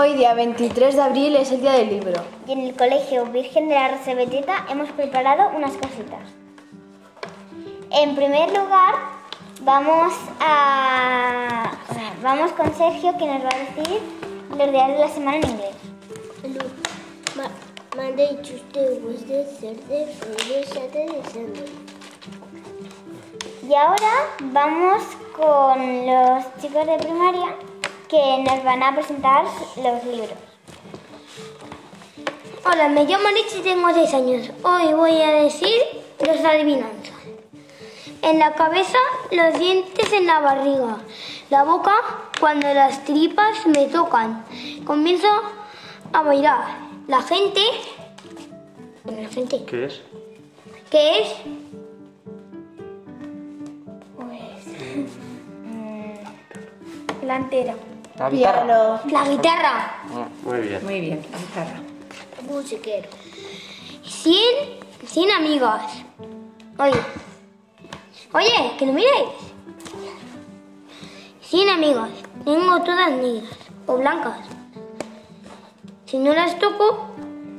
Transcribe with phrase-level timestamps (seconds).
[0.00, 2.22] Hoy, día 23 de abril, es el día del libro.
[2.46, 6.20] Y en el Colegio Virgen de la Rosa Beteta hemos preparado unas cositas.
[7.90, 8.94] En primer lugar,
[9.62, 11.72] vamos a
[12.22, 14.00] vamos con Sergio que nos va a decir
[14.56, 15.74] los días de la semana en inglés.
[17.96, 21.72] Monday, Tuesday, Wednesday, Thursday, Friday, Saturday, Sunday.
[23.68, 24.12] Y ahora
[24.52, 25.02] vamos
[25.36, 27.56] con los chicos de primaria
[28.08, 29.44] que nos van a presentar
[29.76, 30.38] los libros.
[32.64, 34.50] Hola, me llamo Rich y tengo 6 años.
[34.62, 35.78] Hoy voy a decir
[36.26, 37.14] los adivinanzas.
[38.22, 38.98] En la cabeza,
[39.30, 40.98] los dientes en la barriga.
[41.50, 41.94] La boca,
[42.40, 44.44] cuando las tripas me tocan.
[44.84, 45.28] Comienzo
[46.12, 46.64] a bailar.
[47.06, 47.60] La gente...
[49.04, 49.64] La gente.
[49.64, 50.02] ¿Qué es?
[50.90, 51.34] ¿Qué es?
[57.26, 57.74] La entera.
[58.18, 58.64] La guitarra.
[58.64, 59.00] Piano.
[59.10, 59.94] La guitarra.
[60.44, 60.84] Muy bien.
[60.84, 61.80] Muy bien, la guitarra.
[62.48, 63.08] Musiquero.
[64.04, 64.34] 100,
[65.06, 65.80] 100 amigos.
[66.78, 67.00] Oye.
[68.34, 69.28] Oye, que no miréis.
[71.42, 72.08] 100 amigos.
[72.44, 74.38] Tengo todas negras o blancas.
[76.06, 77.08] Si no las toco,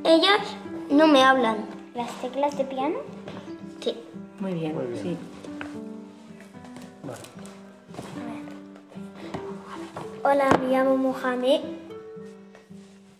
[0.03, 0.39] ellas
[0.89, 1.65] no me hablan.
[1.95, 2.97] Las teclas de piano.
[3.79, 3.97] Sí.
[4.39, 5.03] Muy bien, Muy bien.
[5.03, 5.17] sí.
[10.31, 11.61] Hola, me llamo Mohamed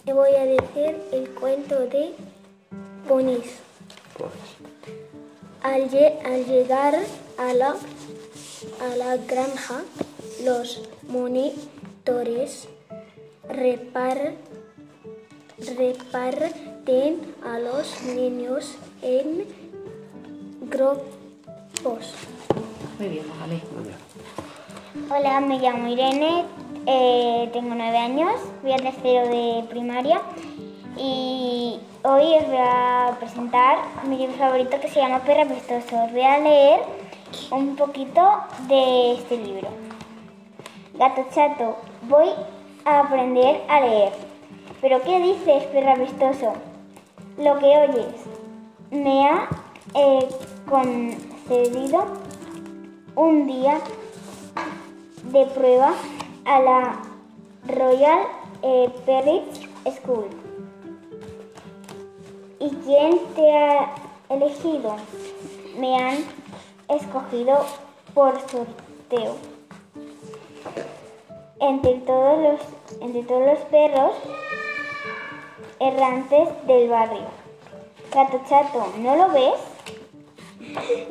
[0.05, 2.11] y voy a decir el cuento de
[3.07, 3.57] Ponis.
[5.63, 6.95] Al, lle- al llegar
[7.39, 9.81] a la, a la granja,
[10.45, 12.67] los monitores
[13.49, 14.35] repar-
[15.77, 19.45] reparten a los niños en
[20.69, 22.13] grupos.
[22.99, 23.61] Muy bien, Mohamed.
[23.75, 23.97] muy bien.
[25.11, 26.45] Hola, me llamo Irene,
[26.85, 30.21] eh, tengo nueve años, voy a tercero de primaria
[30.97, 36.03] y hoy os voy a presentar mi libro favorito que se llama Perra Pestoso.
[36.03, 36.79] Os voy a leer
[37.51, 38.21] un poquito
[38.67, 39.67] de este libro.
[40.93, 42.29] Gato chato, voy
[42.85, 44.13] a aprender a leer.
[44.81, 46.53] ¿Pero qué dices, perra vistoso?
[47.37, 48.25] Lo que oyes.
[48.91, 49.47] Me ha
[49.93, 50.27] eh,
[50.67, 52.05] concedido
[53.15, 53.79] un día
[55.23, 55.93] de prueba
[56.45, 57.01] a la
[57.67, 58.19] Royal
[58.61, 58.89] eh,
[59.91, 60.27] School.
[62.59, 63.95] ¿Y quién te ha
[64.29, 64.95] elegido?
[65.77, 66.17] Me han
[66.89, 67.65] escogido
[68.13, 69.35] por sorteo.
[71.59, 74.11] Entre todos los, entre todos los perros
[75.79, 77.27] errantes del barrio.
[78.13, 79.59] Gato chato, ¿no lo ves?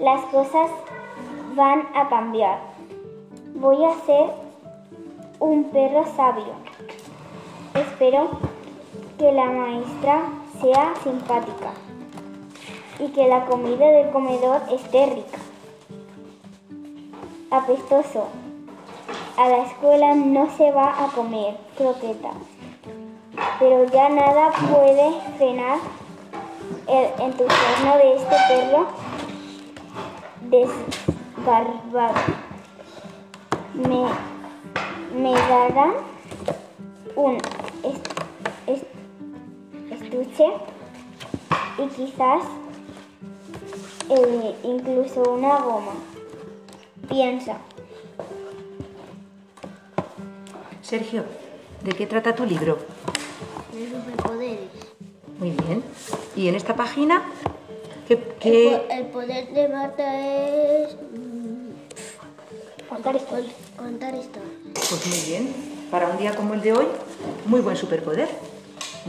[0.01, 0.71] Las cosas
[1.55, 2.59] van a cambiar.
[3.55, 4.48] Voy a ser
[5.41, 6.55] un perro sabio.
[7.75, 8.31] Espero
[9.19, 10.23] que la maestra
[10.61, 11.71] sea simpática
[12.99, 15.39] y que la comida del comedor esté rica.
[17.51, 18.29] Apestoso.
[19.37, 22.31] A la escuela no se va a comer croqueta,
[23.61, 25.79] pero ya nada puede frenar
[26.89, 28.87] el entusiasmo de este perro
[30.51, 32.15] desgarbado.
[33.75, 34.07] Me,
[35.19, 35.95] me darán
[37.17, 37.37] un
[37.85, 38.09] est-
[38.67, 38.87] est-
[39.91, 40.47] estuche
[41.79, 42.43] y quizás
[44.11, 45.93] eh, incluso una goma.
[47.09, 47.57] Piensa.
[50.83, 51.25] Sergio,
[51.85, 52.79] ¿de qué trata tu libro?
[53.73, 54.71] De superpoderes.
[55.39, 55.83] Muy bien.
[56.37, 57.23] ¿Y en esta página?
[58.07, 63.37] ¿Qué, El, qué- po- el poder de Marta es mm, Contar esto.
[63.77, 64.58] contar historias.
[64.89, 65.55] Pues muy bien.
[65.91, 66.87] Para un día como el de hoy,
[67.47, 68.29] muy buen superpoder.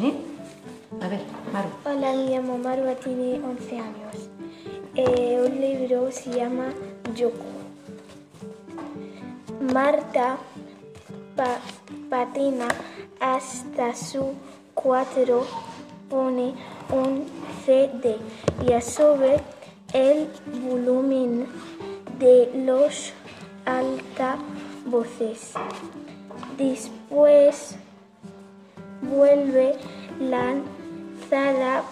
[0.02, 0.14] ¿Eh?
[1.02, 1.22] A ver,
[1.54, 1.70] Maru.
[1.86, 4.30] Hola, me llamo Marva, tiene 11 años.
[4.96, 6.74] Eh, un libro se llama
[7.16, 7.46] Yoko.
[9.74, 10.38] Marta
[11.36, 11.60] pa-
[12.10, 12.68] patina
[13.20, 14.34] hasta su
[14.74, 15.46] cuatro,
[16.10, 16.54] pone
[16.92, 17.26] un
[17.66, 18.18] CD
[18.66, 19.40] y sube
[19.94, 20.28] el
[20.68, 21.46] volumen
[22.20, 23.14] de los
[24.90, 25.54] altavoces.
[26.58, 27.76] Después
[29.02, 29.76] vuelve
[30.20, 31.84] lanzada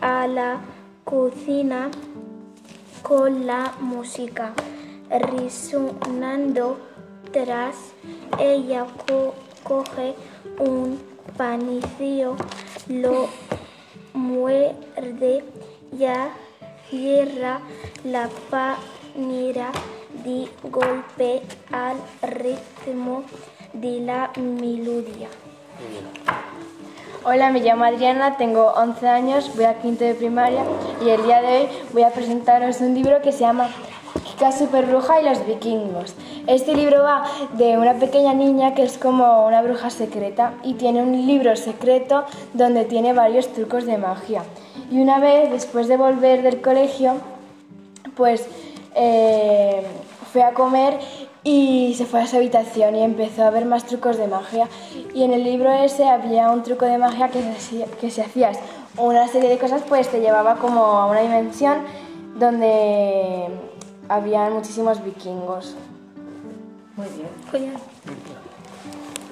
[0.00, 0.60] a la
[1.04, 1.90] cocina
[3.02, 4.54] con la música
[5.10, 6.78] resonando
[7.32, 7.76] tras
[8.38, 10.14] ella co- coge
[10.58, 10.98] un
[11.36, 12.36] panecillo
[12.88, 13.28] lo
[14.14, 15.44] muerde
[15.92, 16.30] ya
[16.88, 17.60] cierra
[18.04, 19.70] la panera
[20.24, 23.22] de golpe al ritmo
[23.72, 25.28] de la melodía
[27.26, 30.62] Hola, me llamo Adriana, tengo 11 años, voy a quinto de primaria
[31.04, 33.70] y el día de hoy voy a presentaros un libro que se llama
[34.24, 36.14] Kika Super Bruja y los vikingos.
[36.46, 37.24] Este libro va
[37.54, 42.24] de una pequeña niña que es como una bruja secreta y tiene un libro secreto
[42.52, 44.42] donde tiene varios trucos de magia.
[44.90, 47.14] Y una vez, después de volver del colegio,
[48.16, 48.46] pues
[48.94, 49.82] eh,
[50.34, 50.98] fue a comer
[51.44, 54.68] y se fue a su habitación y empezó a ver más trucos de magia.
[55.14, 58.20] Y en el libro ese había un truco de magia que, se hacía- que si
[58.20, 58.58] hacías
[58.98, 61.84] una serie de cosas, pues te llevaba como a una dimensión
[62.36, 63.46] donde
[64.08, 65.76] había muchísimos vikingos.
[66.96, 67.28] Muy bien.
[67.52, 67.74] Julián.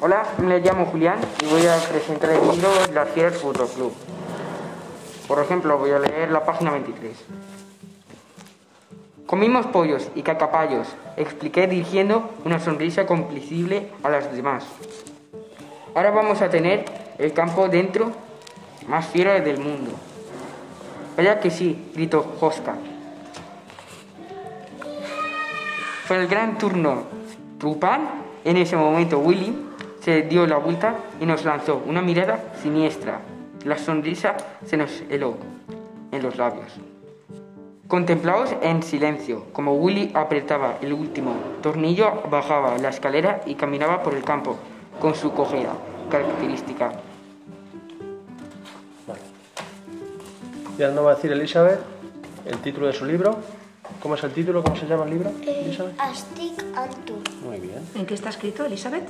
[0.00, 3.92] Hola, me llamo Julián y voy a presentar el libro Las Fieras Fútbol Club.
[5.26, 7.16] Por ejemplo, voy a leer la página 23.
[9.32, 14.66] Comimos pollos y cacapayos, expliqué dirigiendo una sonrisa complacible a las demás.
[15.94, 16.84] Ahora vamos a tener
[17.16, 18.12] el campo dentro
[18.88, 19.92] más fiero del mundo.
[21.16, 22.74] Vaya que sí, gritó Joska.
[26.04, 27.04] Fue el gran turno.
[27.58, 28.10] Trupan,
[28.44, 29.56] en ese momento Willy
[30.02, 33.22] se dio la vuelta y nos lanzó una mirada siniestra.
[33.64, 34.36] La sonrisa
[34.66, 35.38] se nos heló
[36.10, 36.91] en los labios.
[37.92, 44.14] Contemplaos en silencio, como Willy apretaba el último tornillo, bajaba la escalera y caminaba por
[44.14, 44.56] el campo,
[44.98, 45.74] con su cojera
[46.10, 46.92] característica.
[50.78, 51.80] Y ahora nos va a decir Elizabeth
[52.46, 53.36] el título de su libro.
[54.00, 54.64] ¿Cómo es el título?
[54.64, 55.30] ¿Cómo se llama el libro?
[55.46, 55.94] Elizabeth.
[56.10, 57.86] Estic amb tu, Muy bien.
[57.94, 59.06] ¿En qué está escrito, Elizabeth?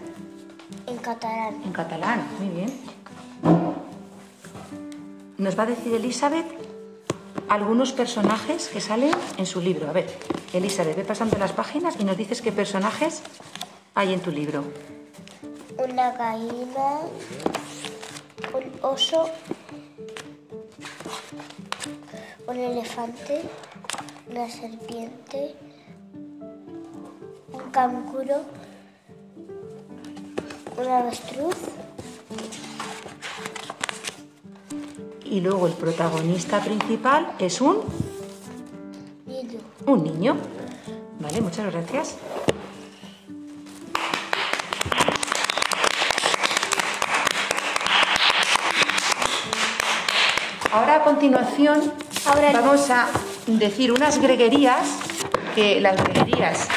[0.89, 1.63] en catalán.
[1.65, 2.73] En catalán, muy bien.
[5.39, 6.72] Nos va a decir Elizabeth
[7.53, 9.87] algunos personajes que salen en su libro.
[9.87, 10.07] A ver,
[10.55, 13.23] Elizabeth, ve pasando las páginas y nos dices qué personajes
[13.95, 14.65] hay en tu libro.
[15.77, 17.01] Una gallina,
[18.55, 19.29] un oso,
[22.47, 23.43] un elefante,
[24.31, 25.55] una serpiente,
[27.53, 28.47] un canguro,
[30.79, 31.57] un avestruz,
[35.33, 37.79] Y luego el protagonista principal es un,
[39.25, 39.61] niño.
[39.87, 40.37] un niño.
[41.21, 42.19] Vale, muchas gracias.
[50.71, 51.81] Ahora a continuación
[52.53, 53.09] vamos a
[53.47, 54.99] decir unas greguerías
[55.55, 56.69] que las greguerías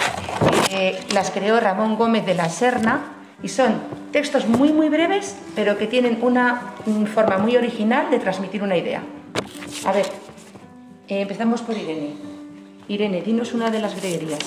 [0.72, 3.02] eh, las creó Ramón Gómez de la Serna
[3.44, 3.82] y son
[4.16, 8.78] textos muy muy breves pero que tienen una mm, forma muy original de transmitir una
[8.78, 9.04] idea.
[9.86, 10.06] A ver,
[11.10, 12.14] eh, empezamos por Irene.
[12.88, 14.40] Irene, dinos una de las greguerías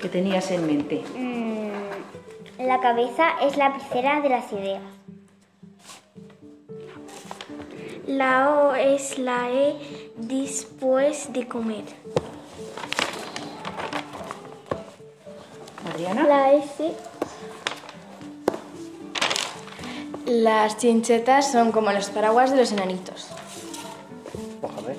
[0.00, 1.02] que tenías en mente.
[1.18, 4.82] Mm, la cabeza es la lapicera de las ideas.
[8.06, 9.74] La O es la E
[10.16, 11.86] después de comer.
[15.92, 16.22] Adriana.
[16.28, 16.94] La S.
[20.30, 23.26] Las chinchetas son como los paraguas de los enanitos.
[24.62, 24.96] Mohamed.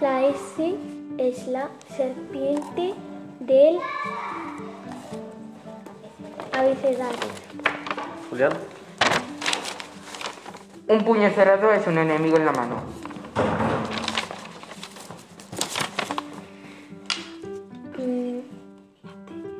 [0.00, 0.74] La S
[1.18, 2.94] es la serpiente
[3.40, 3.78] del
[6.54, 7.18] abecedario.
[8.30, 8.52] Julián.
[10.88, 12.76] Un puño cerrado es un enemigo en la mano.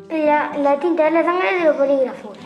[0.08, 2.37] La, la tinta es la sangre de los bolígrafos.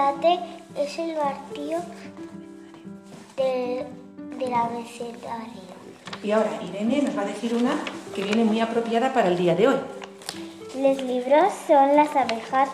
[0.00, 0.38] La T
[0.78, 1.76] es el martillo
[3.36, 3.84] de,
[4.38, 5.60] del abecedario.
[6.22, 7.72] Y ahora Irene nos va a decir una
[8.14, 9.76] que viene muy apropiada para el día de hoy.
[10.78, 12.70] Los libros son las abejas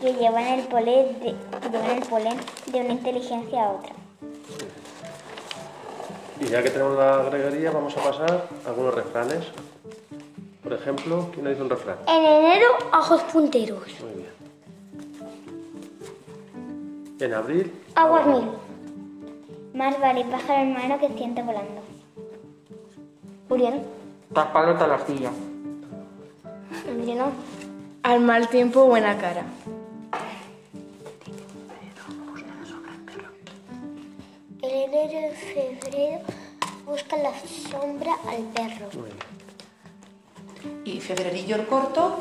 [0.00, 1.34] que llevan el polen de,
[1.70, 2.38] llevan el polen
[2.72, 3.92] de una inteligencia a otra.
[6.40, 9.44] Y ya que tenemos la greguería, vamos a pasar a algunos refranes.
[10.62, 11.98] Por ejemplo, ¿quién nos dice un refrán?
[12.06, 13.82] En enero, ajos punteros.
[14.00, 14.13] Muy
[17.20, 18.50] En abril, Aguas mil.
[19.72, 21.80] Más vale pájaro en mano que ciento volando.
[23.48, 23.82] Julián.
[24.32, 25.30] Tapalota la astilla.
[26.88, 27.30] Emiliano.
[28.02, 29.44] Al mal tiempo, buena cara.
[34.62, 36.20] En enero y febrero
[36.84, 37.32] busca la
[37.70, 38.88] sombra al perro.
[38.92, 39.16] bien.
[40.84, 42.16] Y febrerillo el corto,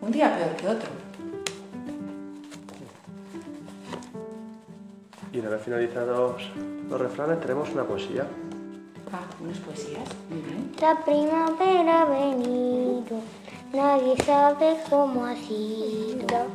[0.00, 1.07] un día peor que otro.
[5.38, 6.42] Y una vez finalizados
[6.90, 8.26] los refranes, tenemos una poesía.
[9.12, 10.72] Ah, unas poesías, muy bien.
[10.80, 13.20] La primavera ha venido,
[13.72, 16.46] Nadie sabe cómo ha sido.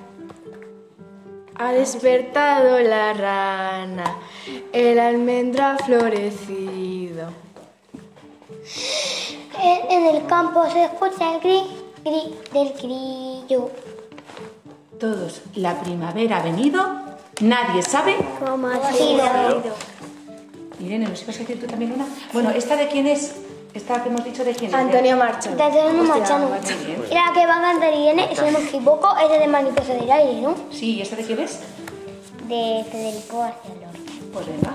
[1.56, 4.18] Ha despertado la rana,
[4.74, 7.30] el almendra ha florecido.
[9.62, 11.62] En, en el campo se escucha el gri,
[12.04, 13.70] gri del grillo.
[15.00, 17.03] Todos, la primavera ha venido,
[17.42, 18.18] nadie sabe.
[18.46, 19.64] ¿Cómo ha sido?
[20.80, 22.06] Irene, ¿nos ibas a decir tú también una?
[22.34, 23.36] Bueno, ¿esta de quién es?
[23.74, 24.76] ¿Esta que hemos dicho de quién es?
[24.76, 25.50] Antonio Marcha.
[25.52, 26.50] De Antonio Machado.
[27.10, 30.12] Y la que va a cantar Irene, si no me equivoco, es de Mariposa del
[30.12, 30.56] Aire, ¿no?
[30.72, 31.60] Sí, ¿y esta de quién es?
[32.48, 34.00] De Federico García Lorca.
[34.34, 34.74] Pues venga.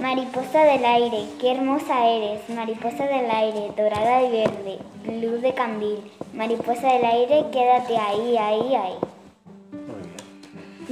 [0.00, 6.12] Mariposa del aire, qué hermosa eres, mariposa del aire, dorada y verde, luz de candil.
[6.34, 8.94] Mariposa del aire, quédate ahí, ahí, ahí.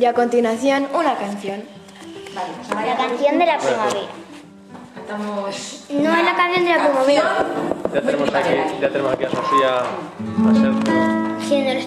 [0.03, 1.63] Y a continuación, una canción.
[2.35, 4.01] Vale, pues La canción de la primavera.
[4.97, 5.85] cantamos...
[5.91, 7.47] No es la canción de la primavera.
[7.95, 8.49] Ya tenemos aquí,
[8.81, 10.83] ya tenemos aquí a Sofía, a Sergio.
[11.49, 11.79] Si no lo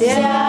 [0.00, 0.43] Yeah.